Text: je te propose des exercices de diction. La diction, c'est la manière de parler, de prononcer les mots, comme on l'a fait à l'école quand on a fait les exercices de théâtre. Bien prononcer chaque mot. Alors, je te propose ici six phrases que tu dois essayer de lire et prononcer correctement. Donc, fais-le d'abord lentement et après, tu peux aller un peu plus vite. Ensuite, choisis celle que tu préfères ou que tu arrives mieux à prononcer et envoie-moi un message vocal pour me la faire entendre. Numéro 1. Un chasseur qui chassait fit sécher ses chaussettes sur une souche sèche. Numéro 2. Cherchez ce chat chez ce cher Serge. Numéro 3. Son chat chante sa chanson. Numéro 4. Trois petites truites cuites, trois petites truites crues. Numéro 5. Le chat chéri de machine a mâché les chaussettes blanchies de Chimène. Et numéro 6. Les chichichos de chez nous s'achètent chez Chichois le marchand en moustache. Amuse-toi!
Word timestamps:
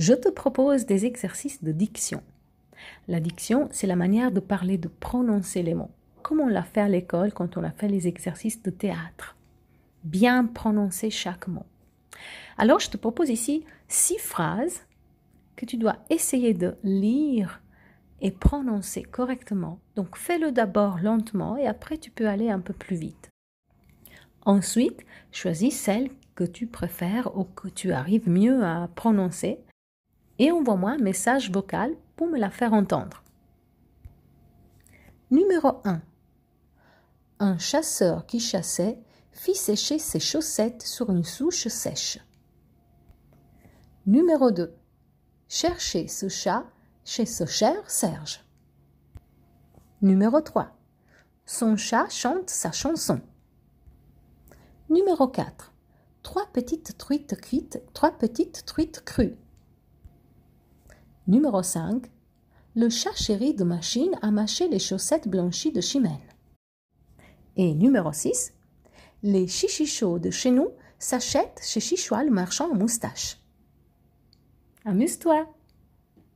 je 0.00 0.14
te 0.14 0.30
propose 0.30 0.86
des 0.86 1.04
exercices 1.04 1.62
de 1.62 1.72
diction. 1.72 2.22
La 3.06 3.20
diction, 3.20 3.68
c'est 3.70 3.86
la 3.86 3.96
manière 3.96 4.32
de 4.32 4.40
parler, 4.40 4.78
de 4.78 4.88
prononcer 4.88 5.62
les 5.62 5.74
mots, 5.74 5.90
comme 6.22 6.40
on 6.40 6.48
l'a 6.48 6.62
fait 6.62 6.80
à 6.80 6.88
l'école 6.88 7.34
quand 7.34 7.58
on 7.58 7.64
a 7.64 7.70
fait 7.70 7.86
les 7.86 8.08
exercices 8.08 8.62
de 8.62 8.70
théâtre. 8.70 9.36
Bien 10.02 10.46
prononcer 10.46 11.10
chaque 11.10 11.48
mot. 11.48 11.66
Alors, 12.56 12.80
je 12.80 12.88
te 12.88 12.96
propose 12.96 13.28
ici 13.28 13.66
six 13.88 14.16
phrases 14.16 14.86
que 15.54 15.66
tu 15.66 15.76
dois 15.76 15.96
essayer 16.08 16.54
de 16.54 16.76
lire 16.82 17.60
et 18.22 18.30
prononcer 18.30 19.02
correctement. 19.02 19.80
Donc, 19.96 20.16
fais-le 20.16 20.50
d'abord 20.50 20.98
lentement 21.02 21.58
et 21.58 21.66
après, 21.66 21.98
tu 21.98 22.10
peux 22.10 22.26
aller 22.26 22.48
un 22.48 22.60
peu 22.60 22.72
plus 22.72 22.96
vite. 22.96 23.28
Ensuite, 24.46 25.04
choisis 25.30 25.78
celle 25.78 26.08
que 26.34 26.44
tu 26.44 26.66
préfères 26.66 27.36
ou 27.36 27.44
que 27.44 27.68
tu 27.68 27.92
arrives 27.92 28.30
mieux 28.30 28.64
à 28.64 28.88
prononcer 28.94 29.58
et 30.40 30.50
envoie-moi 30.50 30.92
un 30.92 30.98
message 30.98 31.50
vocal 31.50 31.94
pour 32.16 32.26
me 32.26 32.38
la 32.38 32.50
faire 32.50 32.72
entendre. 32.72 33.22
Numéro 35.30 35.82
1. 35.84 36.00
Un 37.40 37.58
chasseur 37.58 38.24
qui 38.26 38.40
chassait 38.40 38.98
fit 39.32 39.54
sécher 39.54 39.98
ses 39.98 40.18
chaussettes 40.18 40.82
sur 40.82 41.10
une 41.10 41.24
souche 41.24 41.68
sèche. 41.68 42.18
Numéro 44.06 44.50
2. 44.50 44.74
Cherchez 45.46 46.08
ce 46.08 46.30
chat 46.30 46.64
chez 47.04 47.26
ce 47.26 47.44
cher 47.44 47.78
Serge. 47.88 48.42
Numéro 50.00 50.40
3. 50.40 50.74
Son 51.44 51.76
chat 51.76 52.08
chante 52.08 52.48
sa 52.48 52.72
chanson. 52.72 53.20
Numéro 54.88 55.28
4. 55.28 55.74
Trois 56.22 56.46
petites 56.46 56.96
truites 56.96 57.38
cuites, 57.42 57.82
trois 57.92 58.12
petites 58.12 58.64
truites 58.64 59.04
crues. 59.04 59.36
Numéro 61.30 61.62
5. 61.62 62.10
Le 62.74 62.88
chat 62.88 63.14
chéri 63.14 63.54
de 63.54 63.62
machine 63.62 64.18
a 64.20 64.32
mâché 64.32 64.66
les 64.66 64.80
chaussettes 64.80 65.28
blanchies 65.28 65.70
de 65.70 65.80
Chimène. 65.80 66.18
Et 67.54 67.72
numéro 67.72 68.12
6. 68.12 68.52
Les 69.22 69.46
chichichos 69.46 70.18
de 70.18 70.30
chez 70.32 70.50
nous 70.50 70.70
s'achètent 70.98 71.60
chez 71.62 71.78
Chichois 71.78 72.24
le 72.24 72.32
marchand 72.32 72.72
en 72.72 72.74
moustache. 72.74 73.38
Amuse-toi! 74.84 75.46